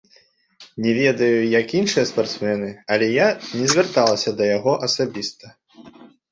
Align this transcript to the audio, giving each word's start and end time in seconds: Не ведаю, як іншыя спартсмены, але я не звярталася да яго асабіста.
Не 0.85 0.93
ведаю, 0.99 1.41
як 1.61 1.75
іншыя 1.81 2.05
спартсмены, 2.13 2.71
але 2.97 3.11
я 3.25 3.29
не 3.61 3.71
звярталася 3.75 4.29
да 4.43 4.51
яго 4.57 4.73
асабіста. 4.91 5.45